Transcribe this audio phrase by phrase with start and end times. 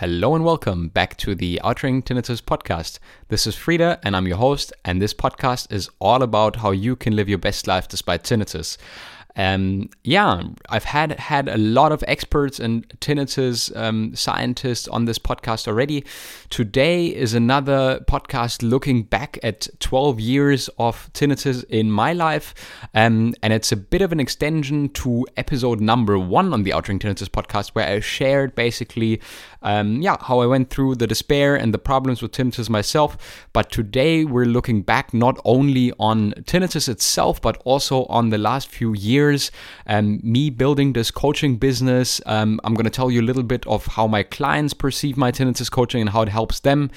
[0.00, 2.98] Hello and welcome back to the Outring Tinnitus podcast.
[3.28, 6.96] This is Frida and I'm your host, and this podcast is all about how you
[6.96, 8.78] can live your best life despite tinnitus.
[9.36, 15.18] Um, yeah, I've had had a lot of experts and tinnitus um, scientists on this
[15.18, 16.04] podcast already.
[16.48, 22.54] Today is another podcast looking back at 12 years of tinnitus in my life,
[22.94, 26.98] um, and it's a bit of an extension to episode number one on the Outring
[26.98, 29.20] Tinnitus podcast, where I shared basically,
[29.62, 33.46] um, yeah, how I went through the despair and the problems with tinnitus myself.
[33.52, 38.68] But today we're looking back not only on tinnitus itself, but also on the last
[38.68, 39.50] few years
[39.86, 42.20] and um, me building this coaching business.
[42.26, 45.30] Um, I'm going to tell you a little bit of how my clients perceive my
[45.30, 46.90] tinnitus coaching and how it helps them.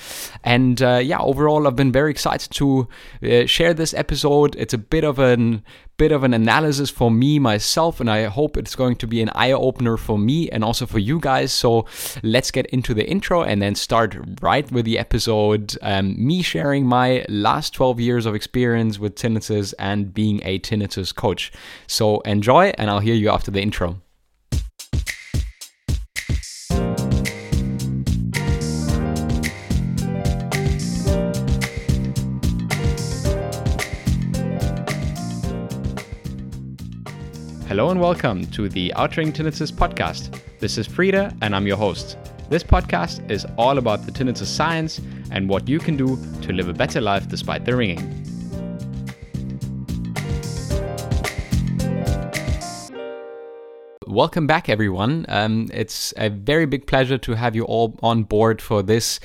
[0.43, 2.88] And uh, yeah, overall, I've been very excited to
[3.23, 4.55] uh, share this episode.
[4.55, 5.63] It's a bit of an
[6.03, 9.30] bit of an analysis for me myself, and I hope it's going to be an
[9.34, 11.53] eye opener for me and also for you guys.
[11.53, 11.85] So
[12.21, 15.77] let's get into the intro and then start right with the episode.
[15.81, 21.15] Um, me sharing my last 12 years of experience with tinnitus and being a tinnitus
[21.15, 21.54] coach.
[21.87, 24.01] So enjoy, and I'll hear you after the intro.
[37.74, 40.40] Hello and welcome to the Outring Tinnitus podcast.
[40.60, 42.20] This is Frida and I'm your host.
[42.48, 46.70] This podcast is all about the tinnitus science and what you can do to live
[46.70, 47.98] a better life despite the ringing.
[54.05, 55.26] Welcome back, everyone.
[55.27, 59.20] Um, it's a very big pleasure to have you all on board for this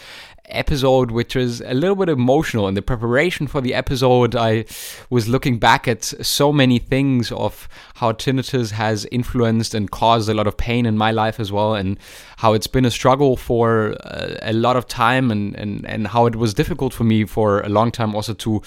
[0.48, 2.68] episode, which was a little bit emotional.
[2.68, 4.64] In the preparation for the episode, I
[5.10, 10.34] was looking back at so many things of how tinnitus has influenced and caused a
[10.34, 11.98] lot of pain in my life as well, and
[12.38, 16.26] how it's been a struggle for uh, a lot of time, and, and, and how
[16.26, 18.62] it was difficult for me for a long time also to,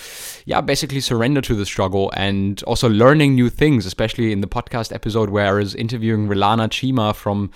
[0.45, 4.93] yeah, basically surrender to the struggle and also learning new things, especially in the podcast
[4.93, 7.51] episode where I was interviewing Rilana Cima from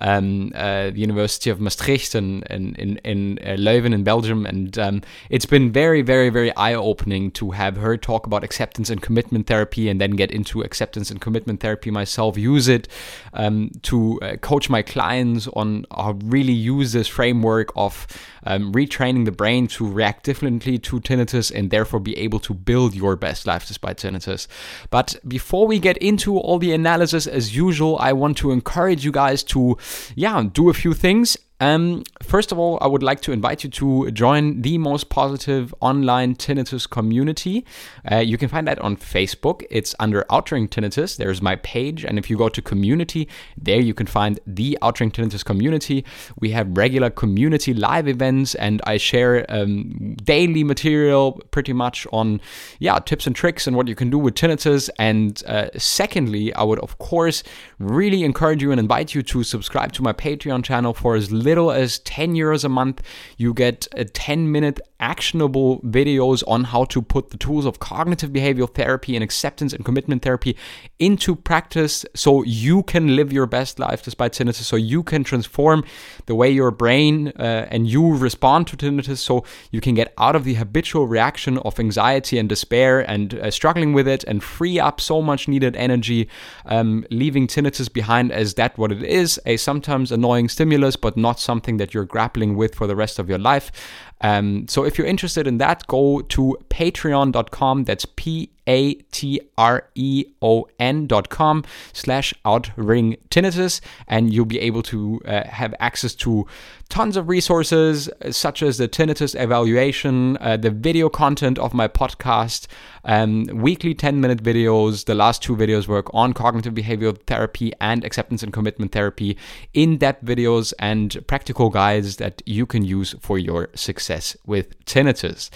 [0.00, 4.46] um, uh, the University of Maastricht and in, in, uh, Leuven in Belgium.
[4.46, 8.90] And um, it's been very, very, very eye opening to have her talk about acceptance
[8.90, 12.88] and commitment therapy and then get into acceptance and commitment therapy myself, use it
[13.34, 18.06] um, to uh, coach my clients on how really use this framework of
[18.44, 22.94] um, retraining the brain to react differently to tinnitus and therefore be able to build
[22.94, 24.46] your best life despite tinnitus.
[24.90, 29.12] But before we get into all the analysis, as usual, I want to encourage you
[29.12, 29.76] guys to,
[30.14, 33.70] yeah, do a few things um, first of all, I would like to invite you
[33.70, 37.66] to join the most positive online tinnitus community.
[38.10, 39.62] Uh, you can find that on Facebook.
[39.70, 41.18] It's under Outring Tinnitus.
[41.18, 42.04] There's my page.
[42.04, 43.28] And if you go to community,
[43.58, 46.04] there you can find the Outring Tinnitus community.
[46.38, 52.40] We have regular community live events, and I share um, daily material pretty much on,
[52.78, 54.88] yeah, tips and tricks and what you can do with tinnitus.
[54.98, 57.42] And uh, secondly, I would, of course,
[57.78, 61.49] really encourage you and invite you to subscribe to my Patreon channel for as little
[61.50, 63.02] little as 10 euros a month,
[63.36, 68.30] you get a 10 minute actionable videos on how to put the tools of cognitive
[68.30, 70.56] behavioral therapy and acceptance and commitment therapy
[70.98, 75.82] into practice so you can live your best life despite tinnitus, so you can transform
[76.26, 80.36] the way your brain uh, and you respond to tinnitus, so you can get out
[80.36, 84.78] of the habitual reaction of anxiety and despair and uh, struggling with it and free
[84.78, 86.28] up so much needed energy,
[86.66, 91.39] um, leaving tinnitus behind as that what it is a sometimes annoying stimulus, but not
[91.40, 93.70] something that you're grappling with for the rest of your life.
[94.20, 97.84] Um, so if you're interested in that, go to patreon.com.
[97.84, 104.44] That's P A T R E O N dot com slash outring tinnitus, and you'll
[104.44, 106.46] be able to uh, have access to
[106.90, 112.66] tons of resources such as the tinnitus evaluation, uh, the video content of my podcast,
[113.04, 115.06] um, weekly 10 minute videos.
[115.06, 119.38] The last two videos work on cognitive behavioral therapy and acceptance and commitment therapy,
[119.72, 124.09] in depth videos and practical guides that you can use for your success
[124.46, 125.50] with tinnitus.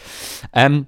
[0.55, 0.87] Um,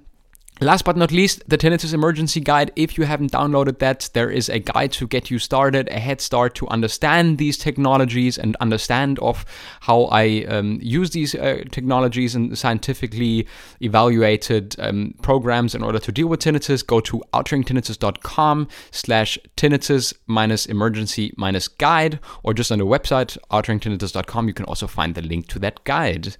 [0.59, 2.71] Last but not least, the Tinnitus Emergency Guide.
[2.75, 6.19] If you haven't downloaded that, there is a guide to get you started, a head
[6.19, 9.45] start to understand these technologies and understand of
[9.81, 13.47] how I um, use these uh, technologies and scientifically
[13.81, 16.85] evaluated um, programs in order to deal with tinnitus.
[16.85, 24.47] Go to outringtinnitus.com slash tinnitus minus emergency minus guide, or just on the website outringtinnitus.com.
[24.47, 26.35] You can also find the link to that guide.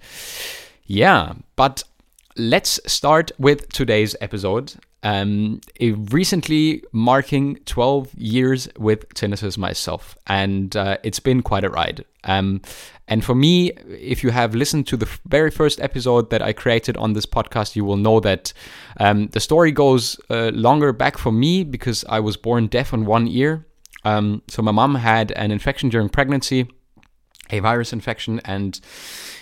[0.88, 1.84] Yeah, but
[2.36, 4.72] let's start with today's episode.
[5.02, 12.06] Um, recently marking 12 years with tinnitus myself, and uh, it's been quite a ride.
[12.24, 12.62] Um,
[13.06, 16.96] and for me, if you have listened to the very first episode that I created
[16.96, 18.54] on this podcast, you will know that
[18.98, 23.04] um, the story goes uh, longer back for me because I was born deaf on
[23.04, 23.66] one ear.
[24.06, 26.66] Um, so my mom had an infection during pregnancy,
[27.50, 28.80] a virus infection, and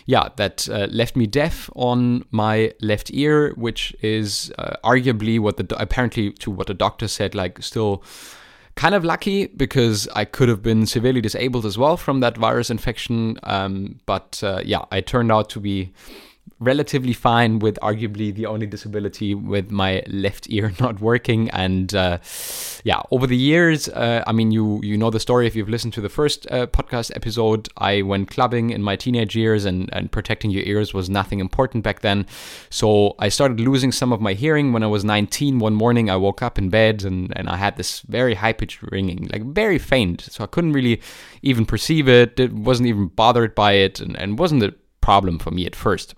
[0.07, 5.57] yeah, that uh, left me deaf on my left ear, which is uh, arguably what
[5.57, 8.03] the apparently to what the doctor said, like still
[8.77, 12.71] kind of lucky because I could have been severely disabled as well from that virus
[12.71, 13.39] infection.
[13.43, 15.93] Um, but uh, yeah, I turned out to be
[16.58, 21.50] relatively fine with arguably the only disability with my left ear not working.
[21.50, 22.19] And uh,
[22.87, 25.93] yeah over the years uh, i mean you you know the story if you've listened
[25.93, 27.69] to the first uh, podcast episode.
[27.76, 31.82] I went clubbing in my teenage years and and protecting your ears was nothing important
[31.82, 32.26] back then.
[32.70, 36.17] So i started losing some of my hearing when i was 19 one morning i
[36.17, 39.79] woke up in bed and and i had this very high pitched ringing like very
[39.79, 40.20] faint.
[40.20, 41.00] So i couldn't really
[41.43, 42.38] even perceive it.
[42.38, 46.14] It wasn't even bothered by it and, and wasn't a problem for me at first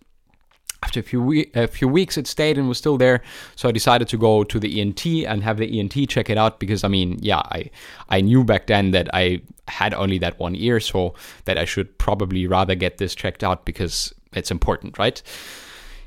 [0.88, 3.20] after a few, we- a few weeks it stayed and was still there
[3.56, 6.58] so i decided to go to the ent and have the ent check it out
[6.58, 7.70] because i mean yeah i
[8.08, 9.38] i knew back then that i
[9.80, 11.12] had only that one ear so
[11.44, 15.22] that i should probably rather get this checked out because it's important right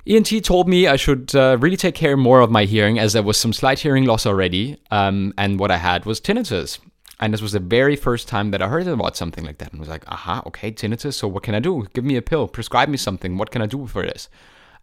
[0.07, 3.21] ENT told me I should uh, really take care more of my hearing as there
[3.21, 6.79] was some slight hearing loss already, um, and what I had was tinnitus.
[7.19, 9.79] And this was the very first time that I heard about something like that and
[9.79, 11.85] was like, aha, okay, tinnitus, so what can I do?
[11.93, 14.27] Give me a pill, prescribe me something, what can I do for this?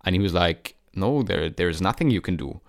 [0.04, 2.60] And he was like, no, there there's nothing you can do.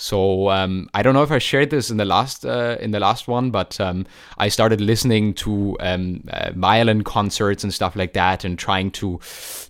[0.00, 3.00] So um, I don't know if I shared this in the last uh, in the
[3.00, 4.06] last one, but um,
[4.38, 9.18] I started listening to um, uh, violin concerts and stuff like that, and trying to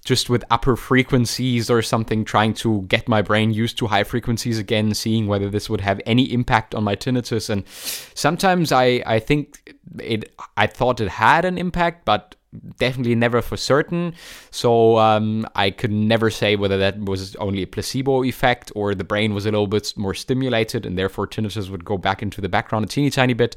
[0.04, 4.58] just with upper frequencies or something, trying to get my brain used to high frequencies
[4.58, 7.48] again, seeing whether this would have any impact on my tinnitus.
[7.48, 7.66] And
[8.14, 12.34] sometimes I I think it I thought it had an impact, but
[12.78, 14.14] definitely never for certain.
[14.50, 19.04] So um, I could never say whether that was only a placebo effect or the
[19.04, 22.48] brain was a little bit more stimulated and therefore tinnitus would go back into the
[22.48, 23.56] background a teeny tiny bit.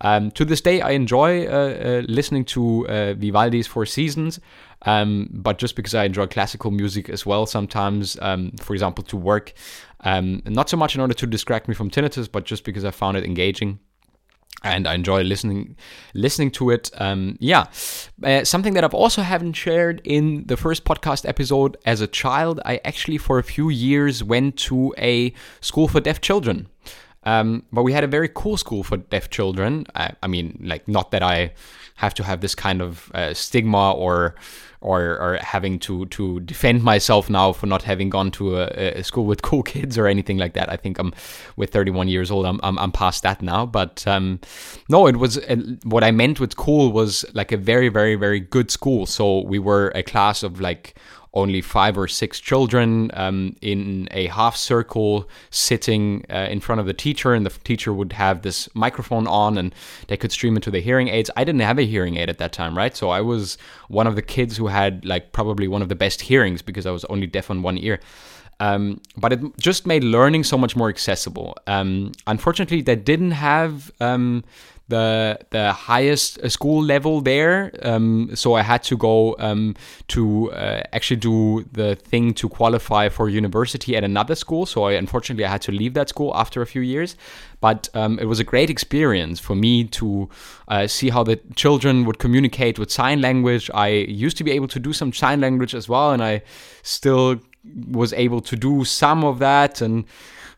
[0.00, 4.40] Um, to this day, I enjoy uh, uh, listening to uh, Vivaldi's Four Seasons.
[4.82, 9.16] Um, but just because I enjoy classical music as well, sometimes, um, for example, to
[9.16, 9.54] work,
[10.00, 12.90] um, not so much in order to distract me from tinnitus, but just because I
[12.90, 13.80] found it engaging
[14.62, 15.76] and I enjoy listening
[16.14, 16.90] listening to it.
[16.98, 17.66] Um, yeah,
[18.22, 21.76] uh, something that I've also haven't shared in the first podcast episode.
[21.84, 26.20] As a child, I actually for a few years went to a school for deaf
[26.20, 26.68] children.
[27.24, 29.86] Um, but we had a very cool school for deaf children.
[29.96, 31.52] I, I, mean, like not that I
[31.96, 34.36] have to have this kind of uh, stigma or
[34.86, 39.02] or, or having to to defend myself now for not having gone to a, a,
[39.02, 40.70] school with cool kids or anything like that.
[40.70, 41.12] I think I'm
[41.56, 42.46] with 31 years old.
[42.46, 43.66] I'm I'm, I'm past that now.
[43.66, 44.40] But um,
[44.88, 48.40] no, it was uh, what I meant with cool was like a very very very
[48.40, 49.06] good school.
[49.06, 50.94] So we were a class of like
[51.36, 56.86] only five or six children um, in a half circle sitting uh, in front of
[56.86, 59.74] the teacher, and the teacher would have this microphone on and
[60.08, 61.30] they could stream into the hearing aids.
[61.36, 62.96] I didn't have a hearing aid at that time, right?
[62.96, 66.22] So I was one of the kids who had like probably one of the best
[66.22, 68.00] hearings because I was only deaf on one ear.
[68.58, 71.54] Um, but it just made learning so much more accessible.
[71.66, 74.44] Um, unfortunately, they didn't have um,
[74.88, 77.72] the the highest uh, school level there.
[77.82, 79.74] Um, so I had to go um,
[80.08, 84.66] to uh, actually do the thing to qualify for university at another school.
[84.66, 87.16] So I unfortunately I had to leave that school after a few years.
[87.60, 90.28] But um, it was a great experience for me to
[90.68, 93.70] uh, see how the children would communicate with sign language.
[93.74, 96.42] I used to be able to do some sign language as well, and I
[96.82, 97.40] still
[97.90, 100.04] was able to do some of that and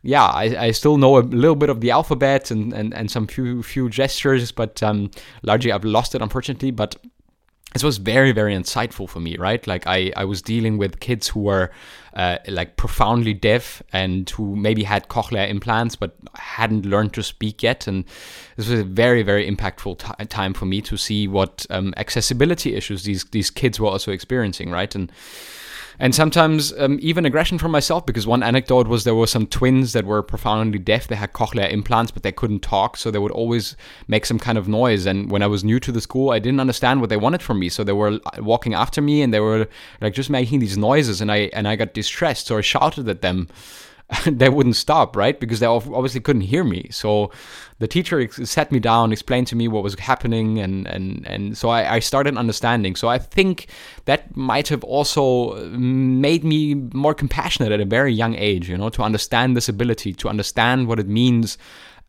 [0.08, 3.26] yeah, I, I still know a little bit of the alphabet and, and, and some
[3.26, 5.10] few few gestures, but um,
[5.42, 6.70] largely I've lost it unfortunately.
[6.70, 6.96] But
[7.74, 9.66] this was very very insightful for me, right?
[9.66, 11.70] Like I I was dealing with kids who were
[12.14, 17.62] uh, like profoundly deaf and who maybe had cochlear implants but hadn't learned to speak
[17.62, 18.06] yet, and
[18.56, 22.74] this was a very very impactful t- time for me to see what um, accessibility
[22.74, 24.94] issues these these kids were also experiencing, right?
[24.94, 25.12] And
[25.98, 29.92] and sometimes um, even aggression from myself because one anecdote was there were some twins
[29.92, 31.08] that were profoundly deaf.
[31.08, 33.76] They had cochlear implants but they couldn't talk so they would always
[34.06, 35.06] make some kind of noise.
[35.06, 37.58] And when i was new to the school i didn't understand what they wanted from
[37.58, 37.68] me.
[37.68, 39.68] So they were uh, walking after me and they were
[40.00, 43.22] like just making these noises and i and i got distressed so i shouted at
[43.22, 43.48] them
[44.26, 45.38] they wouldn't stop, right?
[45.38, 46.88] Because they obviously couldn't hear me.
[46.90, 47.30] So
[47.78, 51.68] the teacher sat me down, explained to me what was happening, and and and so
[51.68, 52.96] I, I started understanding.
[52.96, 53.66] So I think
[54.06, 58.68] that might have also made me more compassionate at a very young age.
[58.68, 61.58] You know, to understand disability, to understand what it means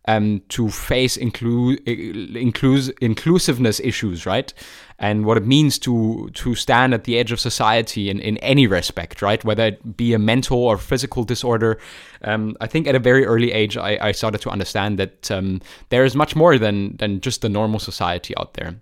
[0.10, 4.52] um, to face inclu- inclus- inclusiveness issues, right?
[4.98, 8.68] And what it means to to stand at the edge of society in, in any
[8.68, 9.46] respect, right?
[9.46, 11.78] Whether it be a mental or physical disorder.
[12.24, 15.62] Um, I think at a very early age, I, I started to understand that um,
[15.90, 18.76] there is much more than than just the normal society out there.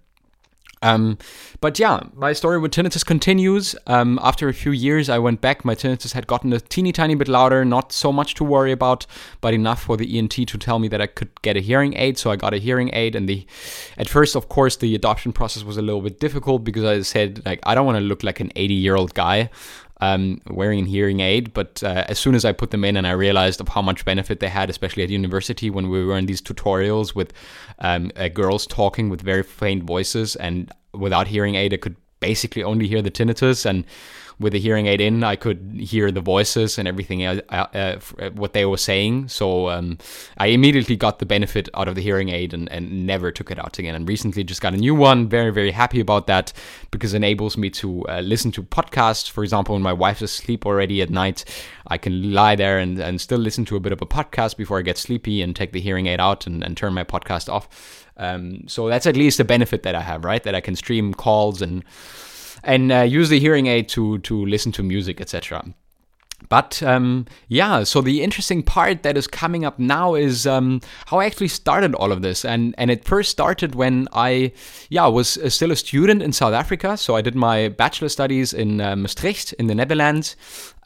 [0.81, 1.17] Um,
[1.59, 3.75] but yeah, my story with tinnitus continues.
[3.87, 5.65] Um, after a few years, I went back.
[5.65, 9.05] My tinnitus had gotten a teeny tiny bit louder, not so much to worry about,
[9.41, 12.17] but enough for the ENT to tell me that I could get a hearing aid.
[12.17, 13.15] So I got a hearing aid.
[13.15, 13.45] And the,
[13.97, 17.43] at first, of course, the adoption process was a little bit difficult because I said,
[17.45, 19.49] like, I don't want to look like an 80 year old guy
[20.01, 21.53] um, wearing a hearing aid.
[21.53, 24.05] But uh, as soon as I put them in and I realized of how much
[24.05, 27.33] benefit they had, especially at university when we were in these tutorials with
[27.79, 32.63] um, uh, girls talking with very faint voices and without hearing aid, I could basically
[32.63, 33.85] only hear the tinnitus and
[34.39, 38.29] with the hearing aid in, I could hear the voices and everything uh, uh, uh,
[38.31, 39.29] what they were saying.
[39.29, 39.97] So um,
[40.37, 43.57] I immediately got the benefit out of the hearing aid and, and never took it
[43.57, 43.95] out again.
[43.95, 45.27] And recently just got a new one.
[45.27, 46.53] Very very happy about that
[46.91, 49.29] because it enables me to uh, listen to podcasts.
[49.29, 51.43] For example, when my wife's asleep already at night,
[51.87, 54.77] I can lie there and, and still listen to a bit of a podcast before
[54.77, 58.06] I get sleepy and take the hearing aid out and, and turn my podcast off.
[58.17, 60.43] Um, so that's at least a benefit that I have, right?
[60.43, 61.83] That I can stream calls and
[62.63, 65.63] and uh, use the hearing aid to to listen to music, etc.
[66.49, 71.19] But um, yeah, so the interesting part that is coming up now is um, how
[71.19, 74.51] I actually started all of this, and and it first started when I
[74.89, 76.95] yeah was uh, still a student in South Africa.
[76.95, 80.35] So I did my bachelor studies in uh, Maastricht in the Netherlands,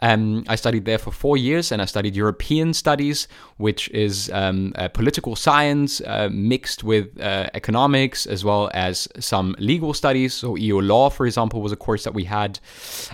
[0.02, 3.28] um, I studied there for four years and I studied European studies,
[3.58, 9.94] which is um, political science uh, mixed with uh, economics as well as some legal
[9.94, 10.34] studies.
[10.34, 12.60] So, EU law, for example, was a course that we had.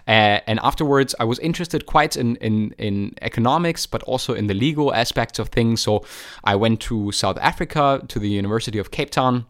[0.08, 4.54] Uh, and afterwards, I was interested quite in, in, in economics, but also in the
[4.54, 5.82] legal aspects of things.
[5.82, 6.06] So,
[6.44, 9.46] I went to South Africa to the University of Cape Town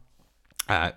[0.69, 0.91] uh,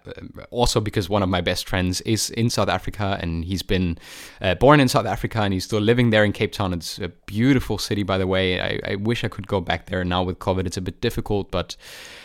[0.50, 3.98] also because one of my best friends is in South Africa and he's been
[4.40, 6.72] uh, born in South Africa and he's still living there in Cape Town.
[6.72, 8.60] It's a beautiful city, by the way.
[8.60, 10.66] I, I, wish I could go back there now with COVID.
[10.66, 11.76] It's a bit difficult, but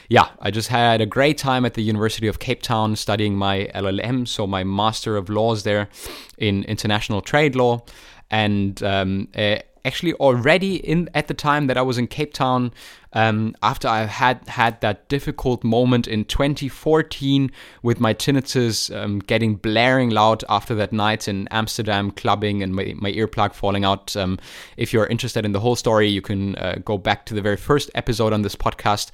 [0.10, 3.70] yeah, I just had a great time at the University of Cape Town studying my
[3.76, 5.90] LLM, so my Master of Laws there
[6.38, 7.84] in International Trade Law.
[8.32, 12.74] And um, uh, actually already in at the time that I was in Cape Town,
[13.16, 17.50] um, after I had had that difficult moment in 2014
[17.82, 22.94] with my tinnitus um, getting blaring loud after that night in Amsterdam clubbing and my,
[22.98, 24.16] my earplug falling out.
[24.18, 24.38] Um,
[24.76, 27.58] if you're interested in the whole story, you can uh, go back to the very
[27.58, 29.12] first episode on this podcast.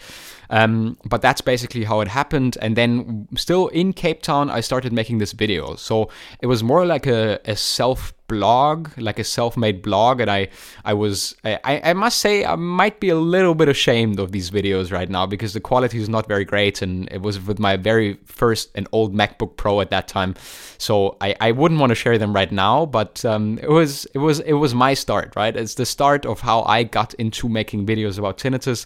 [0.52, 2.58] Um, but that's basically how it happened.
[2.62, 5.76] And then, still in Cape Town, I started making this video.
[5.76, 6.10] So
[6.42, 10.48] it was more like a, a self blog, like a self-made blog, and I,
[10.86, 14.50] I was, I, I must say, I might be a little bit ashamed of these
[14.50, 17.76] videos right now because the quality is not very great, and it was with my
[17.76, 20.36] very first and old MacBook Pro at that time,
[20.78, 22.86] so I, I wouldn't want to share them right now.
[22.86, 25.54] But um, it was, it was, it was my start, right?
[25.56, 28.86] It's the start of how I got into making videos about tinnitus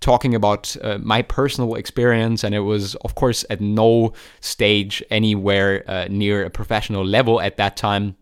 [0.00, 5.84] talking about uh, my personal experience, and it was, of course, at no stage anywhere
[5.86, 8.16] uh, near a professional level at that time.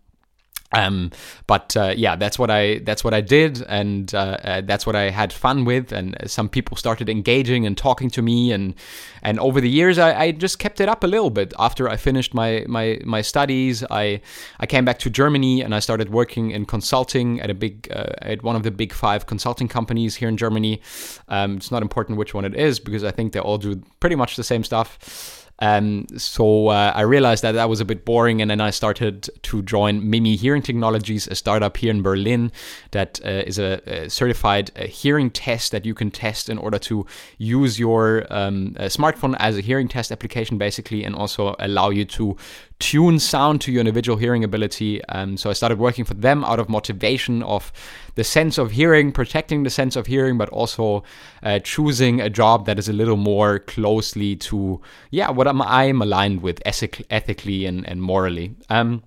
[0.73, 1.13] Um,
[1.47, 4.95] but uh, yeah, that's what I that's what I did, and uh, uh, that's what
[4.95, 5.93] I had fun with.
[5.93, 8.75] And some people started engaging and talking to me, and
[9.23, 11.55] and over the years, I, I, just kept it up a little bit.
[11.59, 14.21] After I finished my my my studies, I
[14.61, 18.13] I came back to Germany and I started working in consulting at a big uh,
[18.21, 20.83] at one of the big five consulting companies here in Germany.
[21.29, 24.17] Um, it's not important which one it is because I think they all do pretty
[24.17, 25.38] much the same stuff.
[25.61, 29.29] Um, so uh, I realized that that was a bit boring, and then I started
[29.43, 32.53] to join Mimi Hearing Technologies, a startup here in Berlin
[32.93, 36.79] that uh, is a, a certified uh, hearing test that you can test in order
[36.79, 37.07] to
[37.39, 42.37] use your um, smartphone as a hearing test application, basically, and also allow you to
[42.79, 45.05] tune sound to your individual hearing ability.
[45.07, 47.73] Um, so I started working for them out of motivation of
[48.15, 51.03] the sense of hearing, protecting the sense of hearing, but also
[51.43, 54.81] uh, choosing a job that is a little more closely to,
[55.11, 58.55] yeah, what I'm, I'm aligned with ethically and, and morally.
[58.71, 59.03] Um,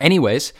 [0.00, 0.52] anyways,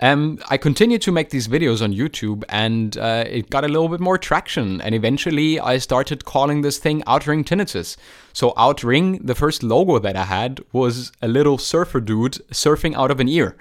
[0.00, 3.88] um, I continued to make these videos on YouTube and uh, it got a little
[3.88, 4.80] bit more traction.
[4.80, 7.96] And eventually I started calling this thing Outring Tinnitus.
[8.32, 13.10] So, Outring, the first logo that I had was a little surfer dude surfing out
[13.10, 13.56] of an ear.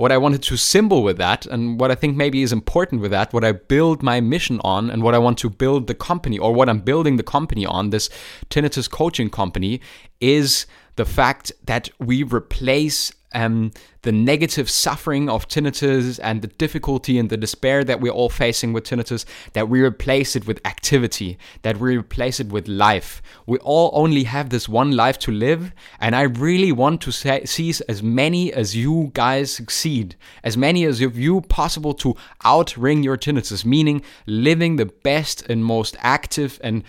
[0.00, 3.10] what I wanted to symbol with that, and what I think maybe is important with
[3.10, 6.38] that, what I build my mission on, and what I want to build the company,
[6.38, 8.08] or what I'm building the company on, this
[8.48, 9.82] tinnitus coaching company,
[10.18, 10.64] is
[10.96, 13.72] the fact that we replace um,
[14.02, 18.72] the negative suffering of tinnitus and the difficulty and the despair that we're all facing
[18.72, 23.22] with tinnitus, that we replace it with activity, that we replace it with life.
[23.46, 27.74] We all only have this one life to live, and I really want to see
[27.88, 33.64] as many as you guys succeed, as many as you possible to outring your tinnitus,
[33.64, 36.84] meaning living the best and most active and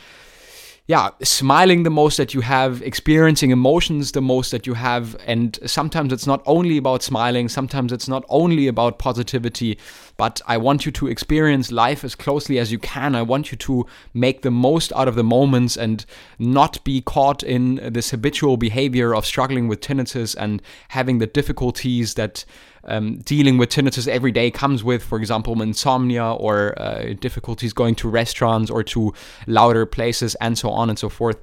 [0.92, 5.16] yeah, smiling the most that you have, experiencing emotions the most that you have.
[5.26, 9.78] And sometimes it's not only about smiling, sometimes it's not only about positivity,
[10.18, 13.16] but I want you to experience life as closely as you can.
[13.16, 16.06] I want you to make the most out of the moments and
[16.38, 22.16] not be caught in this habitual behavior of struggling with tinnitus and having the difficulties
[22.16, 22.44] that
[22.86, 27.96] um, dealing with tinnitus every day comes with, for example, insomnia or uh, difficulties going
[27.96, 29.14] to restaurants or to
[29.48, 31.38] louder places and so on and so forth.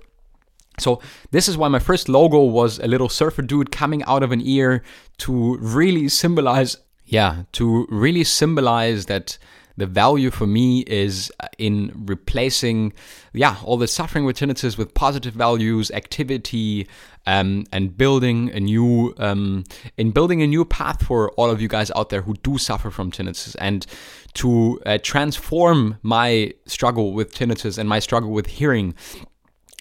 [0.78, 4.33] So this is why my first logo was a little surfer dude coming out of
[4.33, 4.83] an ear
[5.18, 9.38] to really symbolize, yeah, to really symbolize that
[9.78, 12.92] the value for me is uh, in replacing,
[13.32, 16.88] yeah, all the suffering with tinnitus with positive values, activity,
[17.26, 19.62] um, and building a new, um,
[19.97, 22.90] in building a new path for all of you guys out there who do suffer
[22.90, 23.87] from tinnitus, and
[24.35, 28.94] to uh, transform my struggle with tinnitus and my struggle with hearing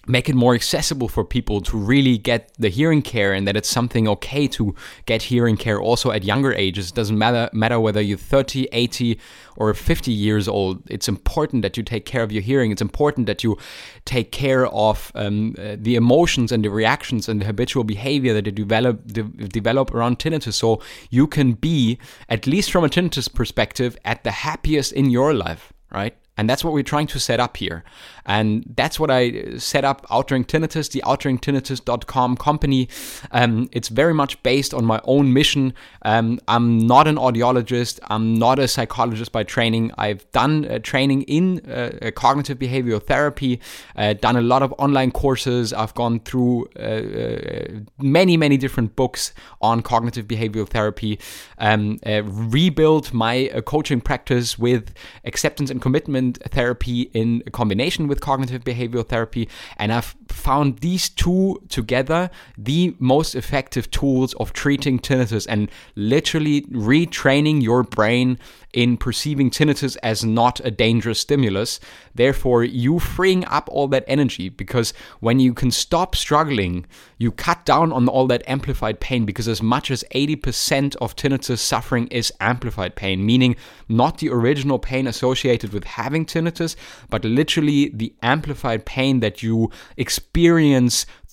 [0.08, 3.68] make it more accessible for people to really get the hearing care and that it's
[3.68, 4.74] something okay to
[5.06, 6.88] get hearing care also at younger ages.
[6.88, 9.18] It doesn't matter matter whether you're 30 80
[9.56, 10.82] or 50 years old.
[10.88, 12.70] It's important that you take care of your hearing.
[12.70, 13.58] It's important that you
[14.04, 18.46] take care of um, uh, the emotions and the reactions and the habitual behavior that
[18.46, 20.54] you develop de- develop around tinnitus.
[20.54, 21.98] So you can be
[22.28, 26.16] at least from a tinnitus perspective at the happiest in your life right?
[26.36, 27.82] And that's what we're trying to set up here.
[28.28, 32.88] And that's what I set up Outring Tinnitus, the outringtinnitus.com company.
[33.32, 35.72] Um, it's very much based on my own mission.
[36.02, 37.98] Um, I'm not an audiologist.
[38.08, 39.92] I'm not a psychologist by training.
[39.96, 43.60] I've done uh, training in uh, cognitive behavioral therapy,
[43.96, 45.72] uh, done a lot of online courses.
[45.72, 49.32] I've gone through uh, uh, many, many different books
[49.62, 51.18] on cognitive behavioral therapy,
[51.58, 54.92] um, uh, rebuilt my coaching practice with
[55.24, 61.08] acceptance and commitment therapy in combination with with cognitive behavioral therapy, and I've found these
[61.08, 68.38] two together the most effective tools of treating tinnitus and literally retraining your brain
[68.74, 71.80] in perceiving tinnitus as not a dangerous stimulus.
[72.14, 76.84] Therefore, you freeing up all that energy because when you can stop struggling,
[77.16, 81.58] you cut down on all that amplified pain because as much as 80% of tinnitus
[81.58, 83.56] suffering is amplified pain, meaning
[83.88, 86.76] not the original pain associated with having tinnitus,
[87.08, 90.17] but literally the amplified pain that you experience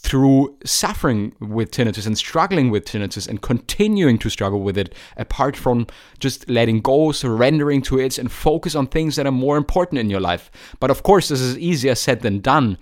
[0.06, 5.58] through suffering with tinnitus and struggling with tinnitus and continuing to struggle with it, apart
[5.58, 5.88] from
[6.20, 10.12] just letting go, surrendering to it, and focus on things that are more important in
[10.12, 10.52] your life.
[10.80, 12.78] But of course, this is easier said than done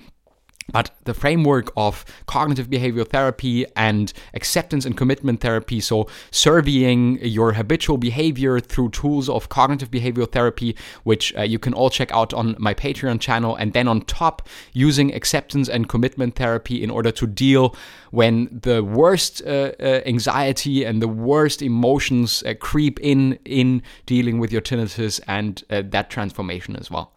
[0.71, 7.53] but the framework of cognitive behavioral therapy and acceptance and commitment therapy, so surveying your
[7.53, 12.33] habitual behavior through tools of cognitive behavioral therapy, which uh, you can all check out
[12.33, 17.11] on my Patreon channel, and then on top, using acceptance and commitment therapy in order
[17.11, 17.75] to deal
[18.11, 24.39] when the worst uh, uh, anxiety and the worst emotions uh, creep in in dealing
[24.39, 27.13] with your tinnitus and uh, that transformation as well.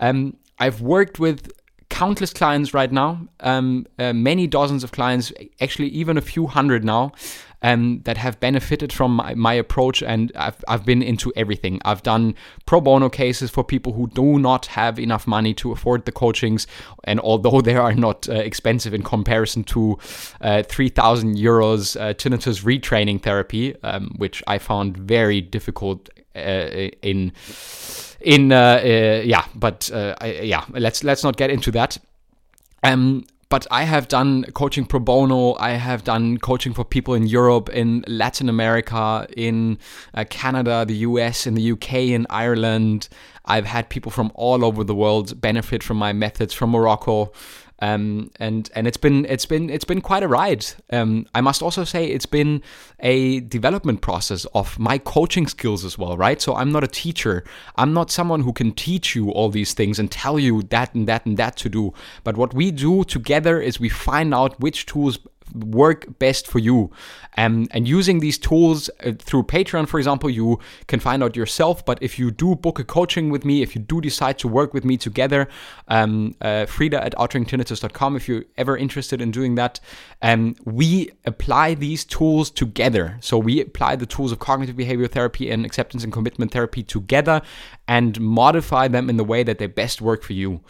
[0.00, 1.50] Um, I've worked with
[1.88, 6.84] countless clients right now, um, uh, many dozens of clients, actually even a few hundred
[6.84, 7.12] now,
[7.64, 10.02] um, that have benefited from my, my, approach.
[10.02, 11.80] And I've, I've been into everything.
[11.84, 12.34] I've done
[12.66, 16.66] pro bono cases for people who do not have enough money to afford the coachings.
[17.04, 19.98] And although they are not uh, expensive in comparison to
[20.42, 27.32] uh, 3,000 euros uh, tinnitus retraining therapy, um, which I found very difficult in
[28.20, 31.98] in uh, uh, yeah, but uh, I, yeah, let's let's not get into that.
[32.82, 35.54] Um, but I have done coaching pro bono.
[35.60, 39.78] I have done coaching for people in Europe, in Latin America, in
[40.14, 43.08] uh, Canada, the US, in the UK, in Ireland.
[43.44, 47.32] I've had people from all over the world benefit from my methods from Morocco.
[47.80, 50.64] Um, and and it's been it's been it's been quite a ride.
[50.90, 52.62] Um, I must also say it's been
[53.00, 56.40] a development process of my coaching skills as well, right?
[56.40, 57.44] So I'm not a teacher.
[57.76, 61.08] I'm not someone who can teach you all these things and tell you that and
[61.08, 61.92] that and that to do.
[62.22, 65.18] But what we do together is we find out which tools
[65.52, 66.90] work best for you.
[67.36, 71.84] Um, and using these tools uh, through Patreon, for example, you can find out yourself.
[71.84, 74.72] But if you do book a coaching with me, if you do decide to work
[74.72, 75.48] with me together,
[75.88, 79.80] um, uh, Frida at outringtinnitus.com, if you're ever interested in doing that,
[80.22, 83.18] um, we apply these tools together.
[83.20, 87.42] So we apply the tools of cognitive behavior therapy and acceptance and commitment therapy together
[87.86, 90.60] and modify them in the way that they best work for you.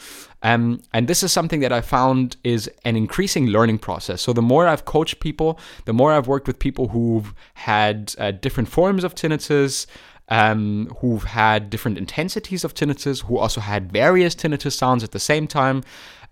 [0.42, 4.20] Um, and this is something that I found is an increasing learning process.
[4.20, 8.33] So the more I've coached people, the more I've worked with people who've had uh,
[8.33, 9.87] different forms of tinnitus,
[10.29, 15.19] um, who've had different intensities of tinnitus, who also had various tinnitus sounds at the
[15.19, 15.83] same time.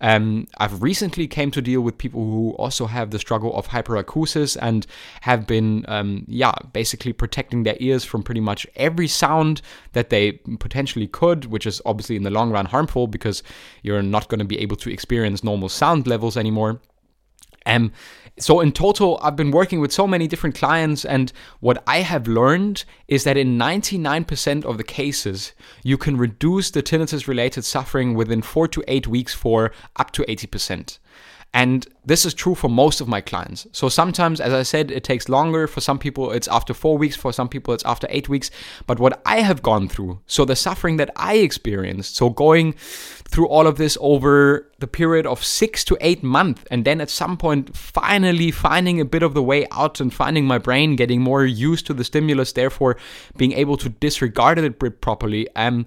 [0.01, 4.57] Um, I've recently came to deal with people who also have the struggle of hyperacusis
[4.61, 4.85] and
[5.21, 9.61] have been, um, yeah, basically protecting their ears from pretty much every sound
[9.93, 13.43] that they potentially could, which is obviously in the long run harmful because
[13.81, 16.81] you're not going to be able to experience normal sound levels anymore.
[17.65, 17.91] Um,
[18.39, 22.27] so in total, I've been working with so many different clients, and what I have
[22.27, 28.41] learned is that in 99% of the cases, you can reduce the tinnitus-related suffering within
[28.41, 30.97] four to eight weeks for up to 80%.
[31.53, 33.67] And this is true for most of my clients.
[33.73, 35.67] So sometimes, as I said, it takes longer.
[35.67, 37.15] For some people, it's after four weeks.
[37.15, 38.49] For some people, it's after eight weeks.
[38.87, 43.47] But what I have gone through, so the suffering that I experienced, so going through
[43.49, 47.37] all of this over the period of six to eight months, and then at some
[47.37, 51.45] point, finally finding a bit of the way out and finding my brain getting more
[51.45, 52.97] used to the stimulus, therefore
[53.37, 55.85] being able to disregard it properly, um,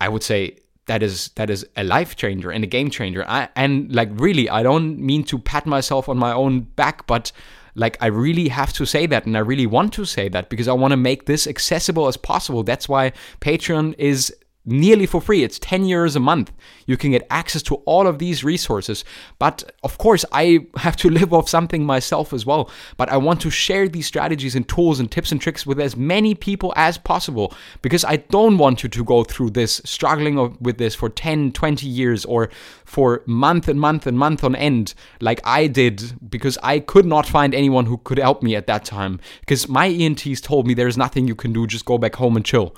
[0.00, 0.56] I would say
[0.88, 3.24] that is that is a life changer and a game changer.
[3.28, 7.30] I, and like really, I don't mean to pat myself on my own back, but
[7.74, 10.66] like I really have to say that and I really want to say that because
[10.66, 12.64] I want to make this accessible as possible.
[12.64, 14.34] That's why Patreon is
[14.68, 15.42] nearly for free.
[15.42, 16.52] It's 10 euros a month.
[16.86, 19.04] You can get access to all of these resources.
[19.38, 22.70] But of course, I have to live off something myself as well.
[22.96, 25.96] But I want to share these strategies and tools and tips and tricks with as
[25.96, 27.52] many people as possible
[27.82, 31.86] because I don't want you to go through this, struggling with this for 10, 20
[31.86, 32.50] years or
[32.84, 37.26] for month and month and month on end, like I did, because I could not
[37.26, 39.20] find anyone who could help me at that time.
[39.40, 42.44] Because my ENTs told me there's nothing you can do, just go back home and
[42.44, 42.74] chill.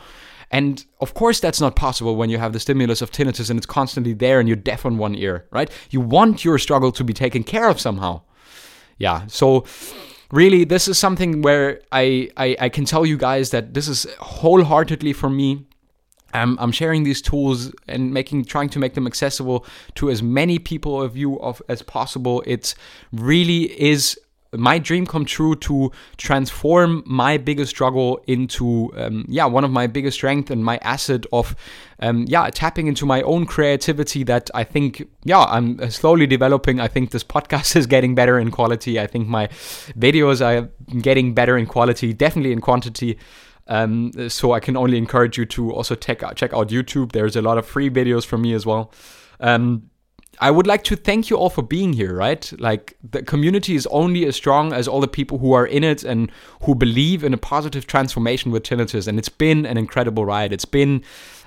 [0.50, 3.66] And of course, that's not possible when you have the stimulus of tinnitus and it's
[3.66, 5.70] constantly there and you're deaf on one ear, right?
[5.90, 8.22] You want your struggle to be taken care of somehow.
[8.98, 9.26] Yeah.
[9.28, 9.64] So,
[10.32, 14.06] really, this is something where I, I, I can tell you guys that this is
[14.18, 15.66] wholeheartedly for me.
[16.34, 20.58] Um, I'm sharing these tools and making, trying to make them accessible to as many
[20.58, 22.42] people of you of as possible.
[22.46, 22.74] It
[23.12, 24.18] really is
[24.52, 29.86] my dream come true to transform my biggest struggle into um, yeah one of my
[29.86, 31.54] biggest strength and my asset of
[32.00, 36.80] um, yeah tapping into my own creativity that I think yeah I'm slowly developing.
[36.80, 38.98] I think this podcast is getting better in quality.
[38.98, 39.46] I think my
[39.96, 40.68] videos are
[41.00, 43.18] getting better in quality definitely in quantity.
[43.66, 47.12] Um, so I can only encourage you to also check out, check out YouTube.
[47.12, 48.92] There's a lot of free videos from me as well.
[49.38, 49.89] Um,
[50.40, 52.50] I would like to thank you all for being here, right?
[52.58, 56.02] Like the community is only as strong as all the people who are in it
[56.02, 59.06] and who believe in a positive transformation with tinnitus.
[59.06, 60.52] And it's been an incredible ride.
[60.52, 61.04] It's been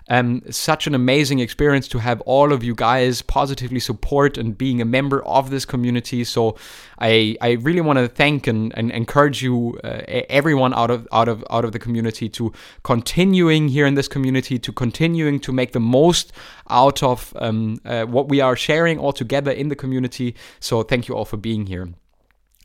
[0.09, 4.81] um, such an amazing experience to have all of you guys positively support and being
[4.81, 6.23] a member of this community.
[6.23, 6.57] So
[6.99, 11.27] I, I really want to thank and, and encourage you, uh, everyone out of out
[11.27, 12.51] of out of the community, to
[12.83, 16.33] continuing here in this community, to continuing to make the most
[16.69, 20.35] out of um, uh, what we are sharing all together in the community.
[20.59, 21.89] So thank you all for being here.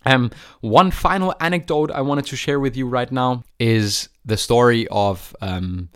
[0.07, 4.87] Um, one final anecdote I wanted to share with you right now is the story
[4.91, 5.89] of um,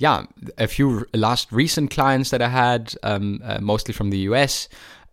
[0.00, 0.24] yeah,
[0.56, 4.66] a few last recent clients that I had, um, uh, mostly from the US.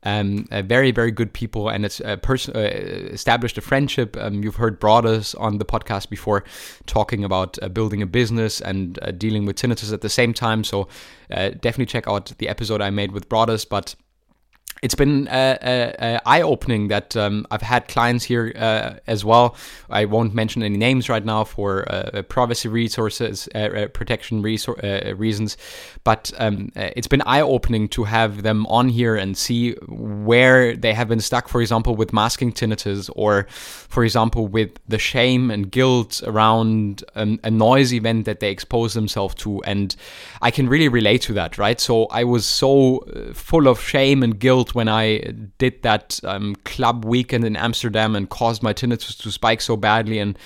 [0.03, 4.15] Um, uh, very, very good people, and it's a person uh, established a friendship.
[4.15, 6.45] Um, you've heard Broadus on the podcast before,
[6.85, 10.63] talking about uh, building a business and uh, dealing with tinnitus at the same time.
[10.63, 10.87] So
[11.29, 13.65] uh, definitely check out the episode I made with Broadus.
[13.65, 13.95] But
[14.83, 19.25] it's been uh, uh, uh, eye opening that um, I've had clients here uh, as
[19.25, 19.55] well.
[19.89, 25.57] I won't mention any names right now for uh, privacy resources, uh, protection resor- reasons,
[26.03, 30.93] but um, it's been eye opening to have them on here and see where they
[30.93, 35.71] have been stuck, for example, with masking tinnitus, or for example, with the shame and
[35.71, 39.63] guilt around a noise event that they expose themselves to.
[39.63, 39.95] And
[40.41, 41.79] I can really relate to that, right?
[41.79, 45.19] So I was so full of shame and guilt when I
[45.57, 50.19] did that um, club weekend in Amsterdam and caused my tinnitus to spike so badly
[50.19, 50.37] and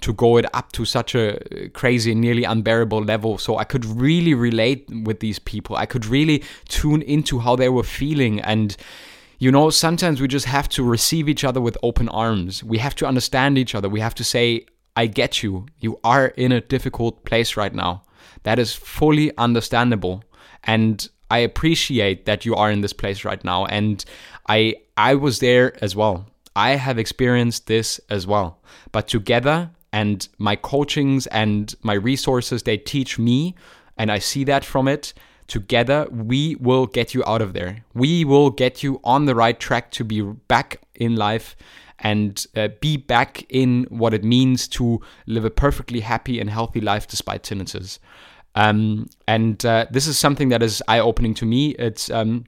[0.00, 3.36] to go it up to such a crazy, nearly unbearable level.
[3.38, 5.76] So I could really relate with these people.
[5.76, 8.76] I could really tune into how they were feeling and
[9.40, 12.64] you know, sometimes we just have to receive each other with open arms.
[12.64, 13.88] We have to understand each other.
[13.88, 15.66] We have to say, I get you.
[15.78, 18.02] You are in a difficult place right now.
[18.42, 20.24] That is fully understandable.
[20.64, 23.66] And I appreciate that you are in this place right now.
[23.66, 24.04] And
[24.48, 26.26] I I was there as well.
[26.56, 28.58] I have experienced this as well.
[28.90, 33.54] But together and my coachings and my resources, they teach me,
[33.96, 35.14] and I see that from it.
[35.46, 37.84] Together, we will get you out of there.
[37.94, 41.56] We will get you on the right track to be back in life
[42.00, 46.80] and uh, be back in what it means to live a perfectly happy and healthy
[46.80, 47.98] life despite tinnitus.
[48.58, 51.76] Um, and uh, this is something that is eye opening to me.
[51.78, 52.44] It's um,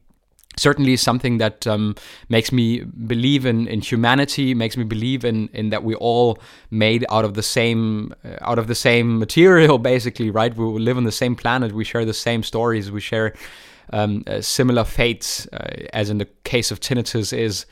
[0.57, 1.95] certainly something that um,
[2.29, 7.07] makes me believe in, in humanity makes me believe in, in that we all made
[7.11, 10.57] out of the same uh, out of the same material basically right?
[10.57, 11.73] We live on the same planet.
[11.73, 12.91] We share the same stories.
[12.91, 13.35] We share
[13.93, 17.67] um, uh, similar fates uh, as in the case of tinnitus is.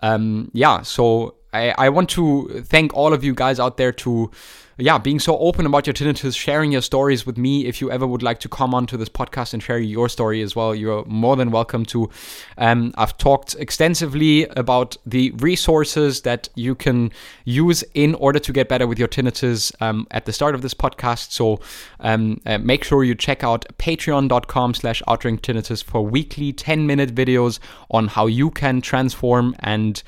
[0.00, 4.30] Um, yeah so I, I want to thank all of you guys out there to
[4.78, 7.66] yeah, being so open about your tinnitus, sharing your stories with me.
[7.66, 10.42] If you ever would like to come on to this podcast and share your story
[10.42, 12.10] as well, you're more than welcome to.
[12.58, 17.12] Um, I've talked extensively about the resources that you can
[17.44, 20.74] use in order to get better with your tinnitus um, at the start of this
[20.74, 21.30] podcast.
[21.30, 21.60] So
[22.00, 27.60] um, uh, make sure you check out patreon.com slash tinnitus for weekly 10 minute videos
[27.90, 30.02] on how you can transform and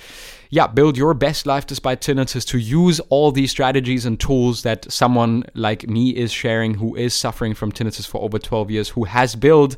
[0.51, 4.91] yeah, build your best life despite tinnitus to use all these strategies and tools that
[4.91, 9.05] someone like me is sharing who is suffering from tinnitus for over 12 years, who
[9.05, 9.77] has built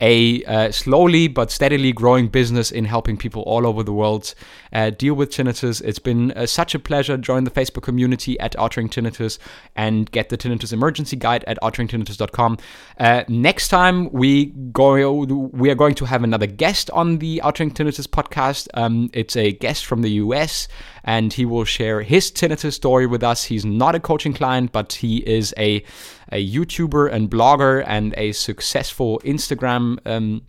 [0.00, 4.34] a uh, slowly but steadily growing business in helping people all over the world
[4.72, 5.82] uh, deal with tinnitus.
[5.82, 7.16] It's been uh, such a pleasure.
[7.16, 9.38] Join the Facebook community at Outring Tinnitus
[9.74, 12.58] and get the Tinnitus Emergency Guide at outringtinnitus.com.
[12.98, 17.70] Uh, next time we go, we are going to have another guest on the Outring
[17.70, 18.68] Tinnitus podcast.
[18.74, 20.68] Um, it's a guest from the US
[21.06, 23.44] and he will share his tinnitus story with us.
[23.44, 25.84] He's not a coaching client, but he is a,
[26.32, 29.98] a YouTuber and blogger and a successful Instagram.
[30.06, 30.42] Um,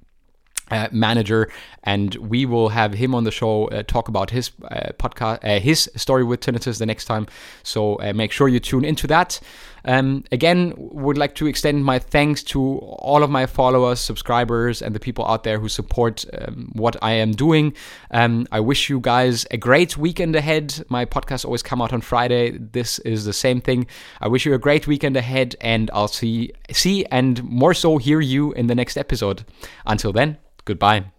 [0.69, 1.49] uh, manager,
[1.83, 5.59] and we will have him on the show uh, talk about his uh, podcast, uh,
[5.61, 7.25] his story with tinnitus the next time.
[7.63, 9.39] So uh, make sure you tune into that.
[9.87, 14.93] Um, again, would like to extend my thanks to all of my followers, subscribers, and
[14.93, 17.73] the people out there who support um, what I am doing.
[18.11, 20.85] Um, I wish you guys a great weekend ahead.
[20.89, 22.57] My podcast always come out on Friday.
[22.57, 23.87] This is the same thing.
[24.21, 28.19] I wish you a great weekend ahead, and I'll see see and more so hear
[28.19, 29.45] you in the next episode.
[29.85, 30.37] Until then.
[30.65, 31.16] Goodbye.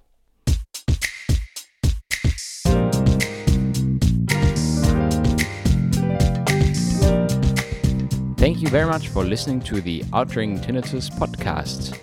[8.58, 11.96] Thank you very much for listening to the Outring Tinnitus podcast.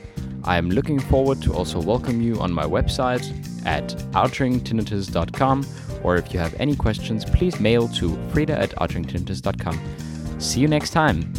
[0.45, 3.25] I am looking forward to also welcome you on my website
[3.65, 5.65] at outringtinnitus.com
[6.01, 10.39] or if you have any questions, please mail to frida at outringtinnitus.com.
[10.39, 11.33] See you next time.